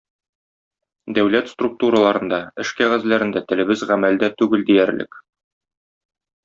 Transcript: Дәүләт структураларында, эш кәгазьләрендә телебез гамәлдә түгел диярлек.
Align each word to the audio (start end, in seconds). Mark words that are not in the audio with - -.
Дәүләт 1.17 1.51
структураларында, 1.51 2.41
эш 2.65 2.73
кәгазьләрендә 2.81 3.47
телебез 3.53 3.87
гамәлдә 3.93 4.35
түгел 4.43 4.69
диярлек. 4.73 5.25